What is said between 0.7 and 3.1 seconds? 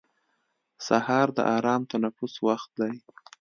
سهار د ارام تنفس وخت دی.